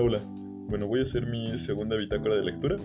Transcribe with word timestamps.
Hola. 0.00 0.20
Bueno, 0.68 0.86
voy 0.86 1.00
a 1.00 1.02
hacer 1.02 1.26
mi 1.26 1.58
segunda 1.58 1.96
bitácora 1.96 2.36
de 2.36 2.44
lectura 2.44 2.76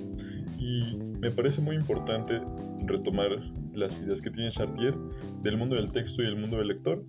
y 0.58 0.98
me 1.20 1.30
parece 1.30 1.62
muy 1.62 1.76
importante 1.76 2.42
retomar 2.88 3.30
las 3.72 4.00
ideas 4.02 4.20
que 4.20 4.32
tiene 4.32 4.50
Chartier 4.50 4.96
del 5.44 5.58
mundo 5.58 5.76
del 5.76 5.92
texto 5.92 6.24
y 6.24 6.26
el 6.26 6.36
mundo 6.36 6.58
del 6.58 6.70
lector, 6.70 7.06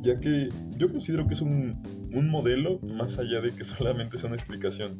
ya 0.00 0.16
que 0.16 0.48
yo 0.78 0.90
considero 0.90 1.28
que 1.28 1.34
es 1.34 1.42
un, 1.42 1.82
un 2.14 2.30
modelo 2.30 2.78
más 2.80 3.18
allá 3.18 3.42
de 3.42 3.52
que 3.52 3.64
solamente 3.64 4.16
sea 4.16 4.28
una 4.28 4.36
explicación 4.36 4.98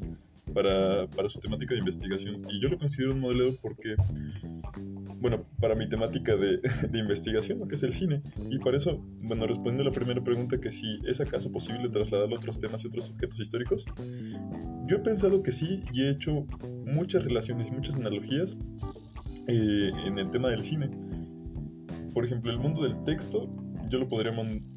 para, 0.53 1.07
para 1.07 1.31
su 1.31 1.41
temática 1.41 1.73
de 1.73 1.81
investigación. 1.81 2.47
Y 2.51 2.61
yo 2.61 2.69
lo 2.69 2.79
considero 2.79 3.13
un 3.13 3.21
modelo 3.21 3.55
porque 3.63 3.97
bueno, 5.21 5.45
para 5.61 5.75
mi 5.75 5.89
temática 5.89 6.37
de, 6.37 6.59
de, 6.91 6.99
investigación, 6.99 7.59
lo 7.59 7.69
que 7.69 7.75
es 7.75 7.83
el 7.83 7.95
cine. 7.95 8.23
Y 8.51 8.59
para 8.59 8.77
eso, 8.77 9.03
bueno, 9.23 9.47
respondiendo 9.47 9.83
a 9.83 9.87
la 9.87 9.93
primera 9.93 10.23
pregunta, 10.23 10.61
que 10.61 10.73
si 10.73 10.99
es 11.07 11.21
acaso 11.21 11.51
posible 11.51 11.89
trasladar 11.89 12.33
otros 12.33 12.61
temas 12.61 12.85
y 12.85 12.89
otros 12.89 13.11
objetos 13.11 13.41
históricos, 13.41 13.87
yo 14.87 14.97
he 14.97 15.01
pensado 15.01 15.43
que 15.43 15.53
sí 15.53 15.83
y 15.93 16.03
he 16.03 16.11
hecho 16.11 16.47
muchas 16.87 17.25
relaciones 17.25 17.69
y 17.69 17.73
muchas 17.73 17.97
analogías 17.97 18.57
eh, 19.47 19.91
en 20.07 20.19
el 20.19 20.31
tema 20.31 20.51
del 20.51 20.63
cine. 20.63 20.91
Por 22.15 22.25
ejemplo, 22.25 22.51
el 22.51 22.59
mundo 22.59 22.83
del 22.83 23.03
texto, 23.05 23.49
yo 23.89 23.99
lo 23.99 24.09
podría 24.09 24.33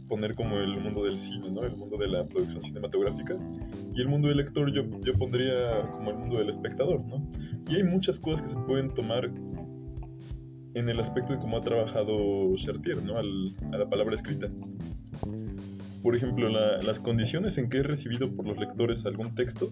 poner 0.08 0.36
como 0.36 0.58
el 0.58 0.80
mundo 0.80 1.04
del 1.04 1.20
cine, 1.20 1.50
¿no? 1.50 1.64
El 1.64 1.76
mundo 1.76 1.98
de 1.98 2.08
la 2.08 2.26
producción 2.26 2.64
cinematográfica. 2.64 3.38
Y 3.94 4.02
el 4.02 4.08
mundo 4.08 4.28
del 4.28 4.38
lector 4.38 4.72
yo, 4.74 4.84
yo 5.02 5.14
pondría 5.14 5.90
como 5.92 6.12
el 6.12 6.18
mundo 6.18 6.38
del 6.38 6.50
espectador, 6.50 7.04
¿no? 7.06 7.26
Y 7.70 7.76
hay 7.76 7.84
muchas 7.84 8.20
cosas 8.20 8.42
que 8.42 8.50
se 8.50 8.58
pueden 8.58 8.90
tomar 8.90 9.32
en 10.74 10.90
el 10.90 11.00
aspecto 11.00 11.34
de 11.34 11.40
cómo 11.40 11.58
ha 11.58 11.62
trabajado 11.62 12.56
Chartier, 12.56 13.04
¿no? 13.04 13.18
Al, 13.18 13.56
a 13.74 13.78
la 13.78 13.90
palabra 13.90 14.16
escrita. 14.16 14.48
Por 16.02 16.16
ejemplo, 16.16 16.50
la, 16.50 16.82
las 16.82 17.00
condiciones 17.00 17.58
en 17.58 17.70
que 17.70 17.78
he 17.78 17.84
recibido 17.84 18.32
por 18.36 18.48
los 18.48 18.58
lectores 18.58 19.06
algún 19.06 19.36
texto, 19.36 19.72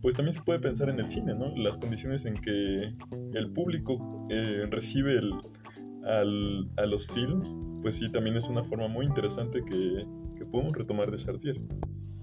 pues 0.00 0.16
también 0.16 0.34
se 0.34 0.42
puede 0.42 0.58
pensar 0.58 0.88
en 0.88 0.98
el 0.98 1.06
cine, 1.06 1.34
¿no? 1.34 1.54
Las 1.56 1.76
condiciones 1.76 2.24
en 2.24 2.34
que 2.34 2.92
el 3.34 3.50
público 3.52 4.26
eh, 4.30 4.66
recibe 4.68 5.18
el, 5.18 5.32
al, 6.04 6.68
a 6.76 6.86
los 6.86 7.06
films, 7.06 7.56
pues 7.82 7.96
sí, 7.96 8.10
también 8.10 8.36
es 8.36 8.48
una 8.48 8.64
forma 8.64 8.88
muy 8.88 9.06
interesante 9.06 9.62
que, 9.64 10.04
que 10.36 10.44
podemos 10.46 10.72
retomar 10.72 11.10
de 11.10 11.18
Chartier. 11.18 11.60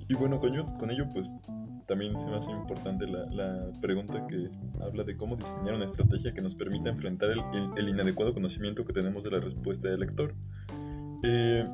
Y 0.09 0.15
bueno, 0.15 0.39
con 0.39 0.53
ello, 0.53 0.65
con 0.77 0.91
ello 0.91 1.07
pues 1.13 1.29
también 1.89 2.17
se 2.19 2.27
me 2.27 2.37
hace 2.37 2.51
importante 2.51 3.07
la, 3.07 3.25
la, 3.31 3.71
pregunta 3.81 4.25
que 4.27 4.47
habla 4.79 5.03
de 5.03 5.17
cómo 5.17 5.35
diseñar 5.35 5.73
una 5.73 5.85
estrategia 5.85 6.31
que 6.31 6.41
nos 6.41 6.53
permita 6.53 6.89
enfrentar 6.89 7.31
el, 7.31 7.39
el, 7.51 7.69
el 7.77 7.89
inadecuado 7.89 8.31
conocimiento 8.31 8.85
que 8.85 8.93
tenemos 8.93 9.23
de 9.23 9.31
la 9.31 9.39
respuesta 9.39 9.89
del 9.89 10.01
lector. 10.01 10.35
Eh, 11.23 11.65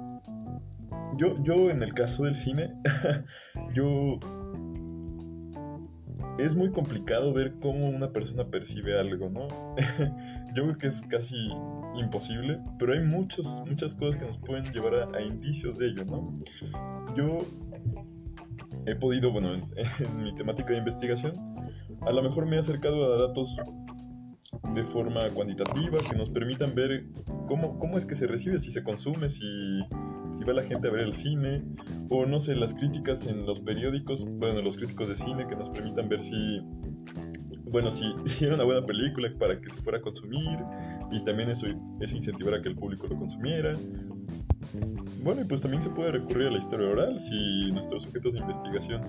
yo, 1.18 1.36
yo, 1.44 1.70
en 1.70 1.84
el 1.84 1.94
caso 1.94 2.24
del 2.24 2.36
cine, 2.36 2.74
yo... 3.76 4.18
Es 6.38 6.54
muy 6.54 6.70
complicado 6.72 7.34
ver 7.34 7.54
cómo 7.62 7.88
una 7.88 8.12
persona 8.12 8.46
percibe 8.46 9.00
algo, 9.00 9.30
¿no? 9.30 9.48
yo 10.54 10.64
creo 10.64 10.78
que 10.78 10.88
es 10.88 11.02
casi 11.04 11.50
imposible, 11.96 12.60
pero 12.78 12.92
hay 12.92 13.00
muchos, 13.00 13.64
muchas 13.66 13.94
cosas 13.96 14.18
que 14.18 14.26
nos 14.28 14.38
pueden 14.38 14.66
llevar 14.74 14.96
a, 14.96 15.18
a 15.18 15.22
indicios 15.22 15.78
de 15.78 15.88
ello, 15.88 16.04
¿no? 16.06 16.38
Yo 17.16 17.38
he 18.86 18.96
podido, 18.96 19.32
bueno, 19.32 19.54
en, 19.54 19.64
en, 20.00 20.24
mi 20.24 20.34
temática 20.36 20.72
de 20.72 20.78
investigación, 20.78 21.34
a 22.02 22.12
lo 22.12 22.24
mejor 22.24 22.46
me 22.46 22.58
he 22.58 22.60
acercado 22.60 23.14
a 23.14 23.28
datos 23.28 23.56
de 24.74 24.84
forma 24.84 25.30
cuantitativa 25.30 26.00
que 26.10 26.18
nos 26.18 26.30
permitan 26.30 26.76
ver 26.76 27.06
cómo, 27.48 27.78
cómo 27.80 27.98
es 27.98 28.06
que 28.06 28.16
se 28.16 28.28
recibe, 28.28 28.60
si 28.60 28.72
se 28.72 28.84
consume, 28.84 29.30
si, 29.30 29.82
si 30.32 30.44
va 30.44 30.54
la 30.54 30.64
gente 30.64 30.88
a 30.88 30.92
ver 30.92 31.02
el 31.02 31.16
cine, 31.16 31.64
o 32.10 32.26
no 32.26 32.40
sé, 32.40 32.56
las 32.56 32.74
críticas 32.74 33.26
en 33.26 33.46
los 33.46 33.60
periódicos, 33.60 34.26
bueno, 34.26 34.62
los 34.62 34.78
críticos 34.78 35.10
de 35.10 35.16
cine 35.16 35.48
que 35.48 35.56
nos 35.56 35.70
permitan 35.70 36.10
ver 36.10 36.22
si, 36.22 36.62
bueno, 37.66 37.92
si, 37.92 38.14
si 38.26 38.46
era 38.46 38.56
una 38.56 38.64
buena 38.64 38.86
película 38.86 39.30
para 39.40 39.60
que 39.60 39.70
se 39.70 39.78
fuera 39.82 40.00
a 40.00 40.02
consumir, 40.02 40.60
y 41.12 41.24
también 41.24 41.50
eso, 41.50 41.68
eso 42.00 42.16
incentivara 42.16 42.62
que 42.62 42.70
el 42.70 42.76
público 42.76 43.08
lo 43.08 43.18
consumiera, 43.18 43.74
bueno, 45.24 45.42
y 45.42 45.46
pues 45.46 45.62
también 45.62 45.82
se 45.82 45.90
puede 45.90 46.12
recurrir 46.12 46.48
a 46.48 46.52
la 46.52 46.58
historia 46.58 46.90
oral 46.90 47.20
si 47.20 47.72
nuestros 47.72 48.04
sujetos 48.04 48.34
de 48.34 48.40
investigación 48.40 49.02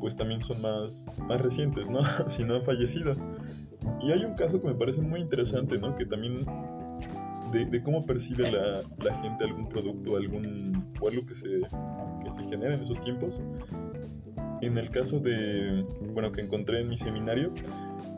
pues 0.00 0.16
también 0.16 0.40
son 0.40 0.60
más, 0.60 1.06
más 1.28 1.40
recientes, 1.40 1.88
¿no? 1.88 2.00
si 2.28 2.42
no 2.42 2.56
han 2.56 2.64
fallecido. 2.64 3.14
Y 4.00 4.10
hay 4.10 4.24
un 4.24 4.34
caso 4.34 4.60
que 4.60 4.66
me 4.66 4.74
parece 4.74 5.00
muy 5.00 5.20
interesante, 5.20 5.78
¿no? 5.78 5.96
Que 5.96 6.04
también 6.04 6.44
de, 7.52 7.82
cómo 7.82 8.04
percibe 8.04 8.50
la, 8.50 8.82
la, 8.98 9.14
gente 9.22 9.44
algún 9.44 9.68
producto, 9.68 10.16
algún 10.16 10.92
o 11.00 11.08
algo 11.08 11.24
que 11.26 11.34
se, 11.34 11.48
que 11.48 12.32
se 12.36 12.48
genera 12.48 12.74
en 12.74 12.82
esos 12.82 13.00
tiempos. 13.04 13.40
En 14.60 14.78
el 14.78 14.90
caso 14.90 15.20
de, 15.20 15.84
bueno, 16.12 16.32
que 16.32 16.40
encontré 16.40 16.80
en 16.80 16.88
mi 16.88 16.98
seminario, 16.98 17.52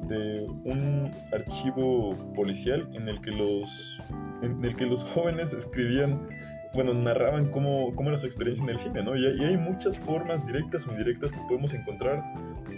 de 0.08 0.46
un 0.64 1.10
archivo 1.32 2.16
policial 2.34 2.88
en 2.92 3.08
el 3.08 3.20
que 3.20 3.30
los, 3.30 3.98
en 4.42 4.64
el 4.64 4.76
que 4.76 4.86
los 4.86 5.04
jóvenes 5.04 5.52
escribían 5.52 6.28
bueno, 6.74 6.94
narraban 6.94 7.50
cómo, 7.50 7.94
cómo, 7.94 8.10
era 8.10 8.18
su 8.18 8.26
experiencia 8.26 8.62
en 8.64 8.70
el 8.70 8.78
cine, 8.78 9.02
¿no? 9.02 9.16
Y, 9.16 9.24
y, 9.24 9.44
hay 9.44 9.56
muchas 9.56 9.96
formas 9.98 10.44
directas 10.46 10.86
o 10.86 10.90
indirectas 10.90 11.32
que 11.32 11.40
podemos 11.48 11.72
encontrar 11.74 12.22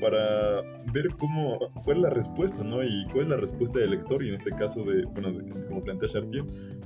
para 0.01 0.63
ver 0.93 1.09
cómo, 1.19 1.59
cuál 1.85 1.99
es 1.99 2.03
la 2.05 2.11
respuesta, 2.11 2.63
¿no? 2.63 2.83
Y 2.85 3.07
cuál 3.13 3.25
es 3.25 3.29
la 3.31 3.37
respuesta 3.37 3.79
del 3.79 3.91
lector, 3.93 4.23
y 4.23 4.29
en 4.29 4.35
este 4.35 4.51
caso 4.51 4.85
de, 4.85 5.05
bueno, 5.07 5.33
de, 5.33 5.49
como 5.67 5.83
plantea 5.83 6.09
Chartier, 6.09 6.45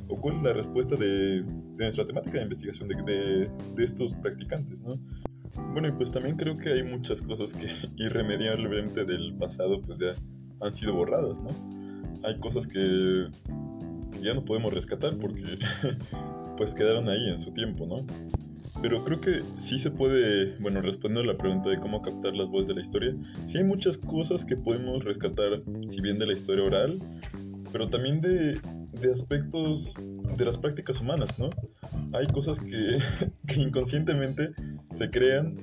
o 0.09 0.21
cuál 0.21 0.37
es 0.37 0.43
la 0.43 0.53
respuesta 0.53 0.97
de, 0.97 1.43
de 1.43 1.85
nuestra 1.85 2.07
temática 2.07 2.39
de 2.39 2.45
investigación 2.45 2.89
de, 2.89 2.97
de, 3.03 3.51
de 3.75 3.85
estos 3.85 4.13
practicantes, 4.15 4.81
¿no? 4.83 4.95
Bueno, 5.73 5.89
y 5.89 5.93
pues 5.93 6.11
también 6.11 6.37
creo 6.37 6.57
que 6.57 6.71
hay 6.73 6.83
muchas 6.83 7.21
cosas 7.23 7.53
que 7.53 7.67
irremediablemente 7.97 9.05
del 9.05 9.35
pasado 9.35 9.81
pues 9.81 9.99
ya 9.99 10.15
han 10.61 10.75
sido 10.75 10.95
borradas, 10.95 11.41
¿no? 11.41 11.51
Hay 12.25 12.39
cosas 12.39 12.67
que, 12.67 13.29
ya 14.23 14.35
no 14.35 14.45
podemos 14.45 14.73
rescatar 14.75 15.17
porque 15.17 15.43
pues 16.61 16.75
quedaron 16.75 17.09
ahí 17.09 17.27
en 17.31 17.39
su 17.39 17.53
tiempo, 17.53 17.87
¿no? 17.87 18.05
Pero 18.83 19.03
creo 19.03 19.19
que 19.19 19.41
sí 19.57 19.79
se 19.79 19.91
puede, 19.91 20.59
bueno, 20.59 20.83
respondiendo 20.83 21.31
a 21.31 21.33
la 21.33 21.39
pregunta 21.39 21.71
de 21.71 21.81
cómo 21.81 22.03
captar 22.03 22.35
las 22.35 22.49
voces 22.49 22.69
de 22.69 22.75
la 22.75 22.83
historia, 22.83 23.15
sí 23.47 23.57
hay 23.57 23.65
muchas 23.65 23.97
cosas 23.97 24.45
que 24.45 24.59
podemos 24.59 25.03
rescatar, 25.03 25.63
si 25.89 26.03
bien 26.03 26.19
de 26.19 26.27
la 26.27 26.35
historia 26.35 26.63
oral, 26.63 26.99
pero 27.73 27.89
también 27.89 28.21
de, 28.21 28.61
de 28.93 29.11
aspectos 29.11 29.95
de 30.37 30.45
las 30.45 30.59
prácticas 30.59 31.01
humanas, 31.01 31.39
¿no? 31.39 31.49
Hay 32.13 32.27
cosas 32.27 32.61
que, 32.61 32.99
que 33.47 33.59
inconscientemente 33.59 34.51
se 34.91 35.09
crean 35.09 35.57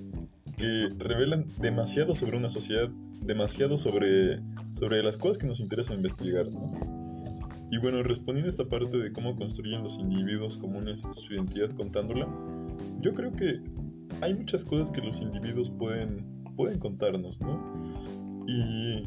que 0.58 0.90
revelan 0.98 1.46
demasiado 1.60 2.16
sobre 2.16 2.38
una 2.38 2.50
sociedad, 2.50 2.90
demasiado 3.22 3.78
sobre, 3.78 4.40
sobre 4.80 5.04
las 5.04 5.18
cosas 5.18 5.38
que 5.38 5.46
nos 5.46 5.60
interesa 5.60 5.94
investigar, 5.94 6.48
¿no? 6.48 6.97
Y 7.70 7.78
bueno, 7.80 8.02
respondiendo 8.04 8.48
a 8.48 8.52
esta 8.52 8.66
parte 8.66 8.98
de 8.98 9.12
cómo 9.12 9.36
construyen 9.36 9.84
los 9.84 9.98
individuos 9.98 10.58
comunes 10.58 11.02
su 11.16 11.34
identidad 11.34 11.70
contándola, 11.72 12.28
yo 13.02 13.14
creo 13.14 13.32
que 13.34 13.62
hay 14.22 14.34
muchas 14.34 14.64
cosas 14.64 14.92
que 14.92 15.02
los 15.02 15.22
individuos 15.22 15.70
pueden, 15.78 16.26
pueden 16.56 16.80
contarnos, 16.80 17.40
¿no? 17.42 17.62
Y, 18.48 19.04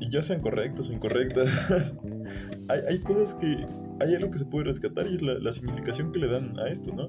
y 0.00 0.10
ya 0.10 0.22
sean 0.22 0.40
correctas 0.40 0.88
o 0.88 0.92
incorrectas, 0.92 1.96
hay, 2.68 2.80
hay, 2.88 2.98
cosas 2.98 3.34
que, 3.34 3.64
hay 4.00 4.14
algo 4.16 4.32
que 4.32 4.38
se 4.38 4.44
puede 4.44 4.64
rescatar 4.64 5.06
y 5.06 5.16
es 5.16 5.22
la, 5.22 5.34
la 5.34 5.52
significación 5.52 6.12
que 6.12 6.18
le 6.18 6.28
dan 6.28 6.58
a 6.58 6.68
esto, 6.68 6.92
¿no? 6.92 7.08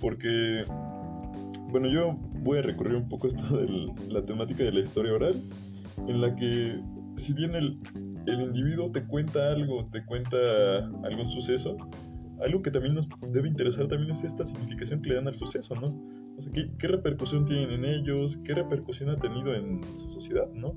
Porque, 0.00 0.64
bueno, 1.68 1.88
yo 1.88 2.16
voy 2.42 2.58
a 2.58 2.62
recurrir 2.62 2.96
un 2.96 3.08
poco 3.08 3.26
a 3.26 3.30
esto 3.30 3.56
de 3.58 3.92
la 4.08 4.22
temática 4.22 4.64
de 4.64 4.72
la 4.72 4.80
historia 4.80 5.12
oral, 5.12 5.34
en 6.08 6.20
la 6.22 6.34
que, 6.34 6.80
si 7.16 7.34
bien 7.34 7.54
el, 7.54 7.78
el 8.26 8.40
individuo 8.40 8.90
te 8.90 9.04
cuenta 9.04 9.52
algo, 9.52 9.86
te 9.90 10.04
cuenta 10.04 10.36
algún 11.04 11.28
suceso, 11.28 11.76
algo 12.42 12.62
que 12.62 12.70
también 12.70 12.94
nos 12.94 13.08
debe 13.32 13.48
interesar 13.48 13.88
también 13.88 14.10
es 14.10 14.24
esta 14.24 14.44
significación 14.44 15.02
que 15.02 15.10
le 15.10 15.14
dan 15.16 15.28
al 15.28 15.34
suceso, 15.34 15.74
¿no? 15.74 15.88
O 16.36 16.42
sea, 16.42 16.52
¿qué, 16.52 16.88
repercusión 16.88 17.44
tienen 17.44 17.70
en 17.70 17.84
ellos? 17.84 18.38
¿Qué 18.44 18.54
repercusión 18.54 19.10
ha 19.10 19.16
tenido 19.16 19.54
en 19.54 19.82
su 19.96 20.08
sociedad, 20.10 20.50
no? 20.54 20.74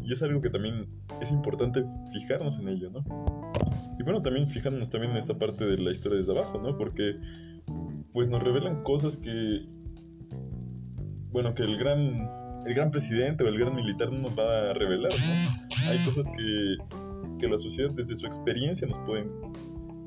Y 0.00 0.12
es 0.12 0.22
algo 0.22 0.40
que 0.40 0.50
también 0.50 0.86
es 1.20 1.30
importante 1.30 1.84
fijarnos 2.12 2.58
en 2.58 2.68
ello, 2.68 2.90
¿no? 2.90 3.04
Y 3.98 4.04
bueno, 4.04 4.22
también 4.22 4.48
fijarnos 4.48 4.90
también 4.90 5.12
en 5.12 5.18
esta 5.18 5.36
parte 5.38 5.66
de 5.66 5.78
la 5.78 5.90
historia 5.90 6.18
desde 6.18 6.32
abajo, 6.32 6.60
¿no? 6.60 6.76
Porque 6.76 7.16
pues 8.12 8.28
nos 8.28 8.42
revelan 8.42 8.82
cosas 8.82 9.16
que, 9.16 9.66
bueno, 11.30 11.54
que 11.54 11.62
el 11.62 11.78
gran, 11.78 12.28
el 12.66 12.74
gran 12.74 12.90
presidente 12.90 13.44
o 13.44 13.48
el 13.48 13.58
gran 13.58 13.74
militar 13.74 14.12
no 14.12 14.20
nos 14.20 14.38
va 14.38 14.70
a 14.70 14.74
revelar, 14.74 15.12
¿no? 15.12 15.90
hay 15.90 15.98
cosas 16.04 16.28
que, 16.28 16.76
que 17.38 17.48
la 17.48 17.58
sociedad 17.58 17.90
desde 17.90 18.16
su 18.16 18.26
experiencia 18.26 18.86
nos 18.86 18.98
pueden, 19.06 19.30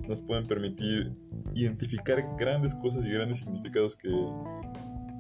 nos 0.07 0.21
pueden 0.21 0.47
permitir 0.47 1.11
identificar 1.53 2.23
grandes 2.37 2.73
cosas 2.75 3.05
y 3.05 3.09
grandes 3.09 3.39
significados 3.39 3.95
que, 3.95 4.09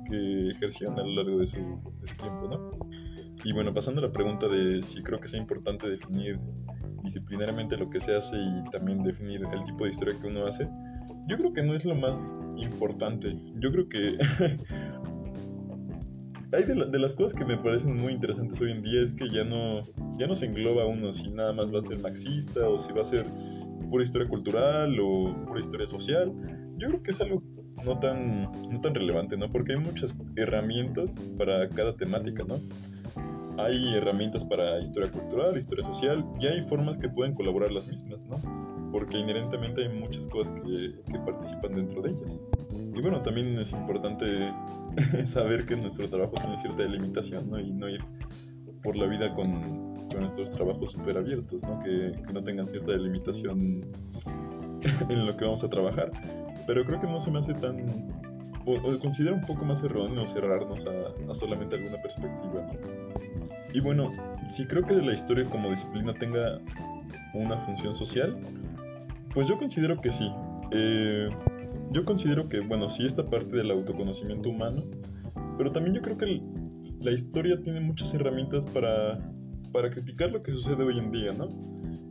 que 0.09 0.49
ejercían 0.49 0.97
a 0.99 1.03
lo 1.03 1.23
largo 1.23 1.39
de 1.39 1.47
su, 1.47 1.57
de 2.01 2.07
su 2.07 2.15
tiempo, 2.15 2.47
¿no? 2.49 3.05
Y 3.43 3.53
bueno, 3.53 3.73
pasando 3.73 4.01
a 4.01 4.07
la 4.07 4.11
pregunta 4.11 4.47
de 4.47 4.81
si 4.81 5.03
creo 5.03 5.19
que 5.19 5.27
sea 5.27 5.39
importante 5.39 5.87
definir 5.89 6.39
disciplinariamente 7.03 7.77
lo 7.77 7.89
que 7.89 7.99
se 7.99 8.15
hace 8.15 8.35
y 8.37 8.69
también 8.71 9.03
definir 9.03 9.41
el 9.53 9.63
tipo 9.65 9.83
de 9.85 9.91
historia 9.91 10.15
que 10.19 10.27
uno 10.27 10.47
hace, 10.47 10.67
yo 11.27 11.37
creo 11.37 11.53
que 11.53 11.61
no 11.61 11.75
es 11.75 11.85
lo 11.85 11.95
más 11.95 12.33
importante. 12.57 13.37
Yo 13.59 13.71
creo 13.71 13.87
que 13.87 14.17
hay 16.55 16.63
de, 16.63 16.99
las 16.99 17.13
cosas 17.13 17.37
que 17.37 17.45
me 17.45 17.57
parecen 17.57 17.95
muy 17.95 18.13
interesantes 18.13 18.59
hoy 18.61 18.71
en 18.71 18.81
día 18.81 19.01
es 19.01 19.13
que 19.13 19.29
ya 19.29 19.43
no, 19.43 19.81
ya 20.17 20.27
no 20.27 20.35
se 20.35 20.45
engloba 20.45 20.85
uno 20.85 21.11
si 21.13 21.29
nada 21.29 21.53
más 21.53 21.73
va 21.73 21.79
a 21.79 21.81
ser 21.81 21.99
marxista 21.99 22.67
o 22.67 22.79
si 22.79 22.93
va 22.93 23.01
a 23.01 23.05
ser 23.05 23.25
pura 23.89 24.03
historia 24.03 24.27
cultural 24.27 24.97
o 24.99 25.35
pura 25.45 25.59
historia 25.59 25.87
social. 25.87 26.33
Yo 26.77 26.87
creo 26.87 27.03
que 27.03 27.11
es 27.11 27.21
algo 27.21 27.43
no 27.85 27.99
tan, 27.99 28.43
no 28.69 28.81
tan 28.81 28.95
relevante, 28.95 29.37
¿no? 29.37 29.49
Porque 29.49 29.73
hay 29.73 29.79
muchas 29.79 30.17
herramientas 30.35 31.17
para 31.37 31.67
cada 31.69 31.95
temática, 31.95 32.43
¿no? 32.43 32.59
Hay 33.61 33.95
herramientas 33.95 34.43
para 34.43 34.79
historia 34.79 35.11
cultural, 35.11 35.57
historia 35.57 35.85
social, 35.85 36.25
y 36.39 36.47
hay 36.47 36.61
formas 36.67 36.97
que 36.97 37.09
pueden 37.09 37.35
colaborar 37.35 37.71
las 37.71 37.87
mismas, 37.87 38.19
¿no? 38.27 38.37
Porque 38.91 39.17
inherentemente 39.17 39.83
hay 39.83 39.99
muchas 39.99 40.27
cosas 40.27 40.53
que, 40.61 40.95
que 41.11 41.19
participan 41.19 41.75
dentro 41.75 42.01
de 42.01 42.11
ellas. 42.11 42.31
Y 42.71 43.01
bueno, 43.01 43.21
también 43.21 43.57
es 43.59 43.71
importante 43.71 44.51
saber 45.25 45.65
que 45.65 45.75
nuestro 45.75 46.07
trabajo 46.09 46.33
tiene 46.33 46.59
cierta 46.59 46.83
delimitación, 46.83 47.49
¿no? 47.49 47.59
Y 47.59 47.71
no 47.71 47.89
ir 47.89 48.03
por 48.83 48.97
la 48.97 49.05
vida 49.07 49.33
con, 49.33 50.07
con 50.09 50.21
nuestros 50.21 50.49
trabajos 50.49 50.91
súper 50.91 51.17
abiertos, 51.17 51.61
¿no? 51.63 51.79
Que, 51.79 52.13
que, 52.25 52.33
no 52.33 52.43
tengan 52.43 52.67
cierta 52.67 52.91
delimitación 52.91 53.81
en 55.09 55.25
lo 55.25 55.35
que 55.35 55.45
vamos 55.45 55.63
a 55.63 55.69
trabajar. 55.69 56.11
Pero 56.67 56.85
creo 56.85 56.99
que 56.99 57.07
no 57.07 57.19
se 57.19 57.31
me 57.31 57.39
hace 57.39 57.53
tan... 57.53 57.85
O, 58.65 58.97
considero 58.99 59.35
un 59.35 59.41
poco 59.41 59.63
más 59.63 59.83
erróneo 59.83 60.25
cerrarnos 60.25 60.87
a, 60.87 61.31
a 61.31 61.35
solamente 61.35 61.75
alguna 61.75 62.01
perspectiva, 62.01 62.67
Y 63.73 63.79
bueno, 63.79 64.11
si 64.49 64.65
creo 64.65 64.83
que 64.83 64.95
la 64.95 65.13
historia 65.13 65.45
como 65.45 65.69
disciplina 65.69 66.13
tenga 66.15 66.59
una 67.35 67.57
función 67.57 67.95
social, 67.95 68.35
pues 69.33 69.47
yo 69.47 69.57
considero 69.57 69.99
que 70.01 70.11
sí. 70.11 70.31
Eh, 70.71 71.29
yo 71.91 72.05
considero 72.05 72.49
que, 72.49 72.59
bueno, 72.59 72.89
sí 72.89 73.05
esta 73.05 73.25
parte 73.25 73.55
del 73.55 73.71
autoconocimiento 73.71 74.49
humano, 74.49 74.83
pero 75.57 75.71
también 75.71 75.95
yo 75.95 76.01
creo 76.01 76.17
que 76.17 76.41
la 77.01 77.11
historia 77.11 77.61
tiene 77.61 77.79
muchas 77.79 78.13
herramientas 78.13 78.65
para, 78.65 79.19
para 79.71 79.89
criticar 79.89 80.31
lo 80.31 80.41
que 80.41 80.51
sucede 80.51 80.83
hoy 80.83 80.99
en 80.99 81.11
día, 81.11 81.33
¿no? 81.33 81.49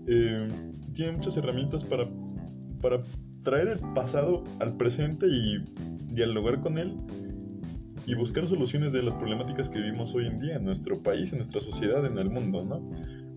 Eh, 0.06 0.48
tiene 0.94 1.12
muchas 1.12 1.36
herramientas 1.36 1.84
para, 1.84 2.04
para 2.80 3.02
traer 3.42 3.68
el 3.68 3.78
pasado 3.94 4.44
al 4.60 4.76
presente 4.76 5.26
y 5.26 5.58
dialogar 6.14 6.60
con 6.60 6.78
él 6.78 6.96
y 8.06 8.14
buscar 8.14 8.46
soluciones 8.46 8.92
de 8.92 9.02
las 9.02 9.14
problemáticas 9.14 9.68
que 9.68 9.78
vivimos 9.78 10.14
hoy 10.14 10.26
en 10.26 10.38
día 10.38 10.56
en 10.56 10.64
nuestro 10.64 11.02
país, 11.02 11.32
en 11.32 11.38
nuestra 11.38 11.60
sociedad, 11.60 12.04
en 12.04 12.18
el 12.18 12.30
mundo, 12.30 12.64
¿no? 12.64 12.90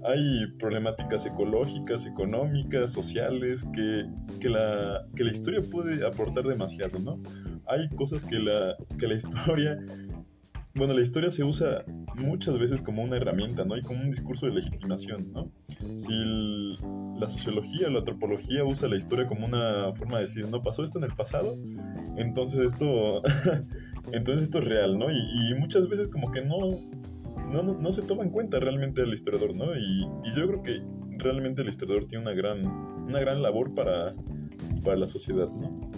Hay 0.08 0.48
problemáticas 0.58 1.26
ecológicas, 1.26 2.06
económicas, 2.06 2.94
sociales, 2.94 3.66
que, 3.74 4.06
que, 4.40 4.50
la, 4.50 5.06
que 5.16 5.24
la 5.26 5.32
historia 5.32 5.62
puede 5.62 6.06
aportar 6.06 6.46
demasiado, 6.46 6.98
¿no? 7.00 7.22
Hay 7.68 7.90
cosas 7.90 8.24
que 8.24 8.40
la, 8.40 8.78
que 8.98 9.08
la 9.08 9.16
historia, 9.16 9.78
bueno, 10.76 10.94
la 10.94 11.02
historia 11.02 11.30
se 11.30 11.44
usa 11.44 11.84
muchas 12.16 12.58
veces 12.58 12.82
como 12.82 13.04
una 13.04 13.18
herramienta, 13.18 13.66
¿no? 13.66 13.76
Y 13.76 13.82
como 13.82 14.02
un 14.02 14.10
discurso 14.10 14.46
de 14.46 14.54
legitimación, 14.54 15.34
¿no? 15.34 15.52
Si 15.98 16.78
la 17.20 17.28
sociología 17.28 17.90
la 17.90 18.00
antropología 18.00 18.64
usa 18.64 18.88
la 18.88 18.96
historia 18.96 19.28
como 19.28 19.46
una 19.46 19.92
forma 19.96 20.16
de 20.16 20.22
decir, 20.22 20.48
no 20.48 20.62
pasó 20.62 20.86
esto 20.86 21.00
en 21.00 21.04
el 21.04 21.16
pasado, 21.16 21.58
entonces 22.16 22.60
esto, 22.74 23.22
entonces 24.14 24.44
esto 24.44 24.60
es 24.60 24.66
real, 24.66 24.98
¿no? 24.98 25.12
Y, 25.12 25.18
y 25.18 25.54
muchas 25.60 25.90
veces 25.90 26.08
como 26.08 26.32
que 26.32 26.42
no, 27.52 27.64
no, 27.64 27.74
no, 27.74 27.92
se 27.92 28.02
toma 28.02 28.24
en 28.24 28.30
cuenta 28.30 28.60
realmente 28.60 29.02
el 29.02 29.14
historiador, 29.14 29.56
¿no? 29.56 29.76
Y, 29.76 30.04
y, 30.24 30.36
yo 30.36 30.48
creo 30.48 30.64
que 30.64 30.82
realmente 31.18 31.62
el 31.62 31.70
historiador 31.70 32.06
tiene 32.08 32.24
una 32.24 32.34
gran, 32.34 32.66
una 32.66 33.20
gran 33.20 33.42
labor 33.42 33.74
para, 33.74 34.14
para 34.84 34.98
la 34.98 35.08
sociedad, 35.08 35.50
¿no? 35.50 35.90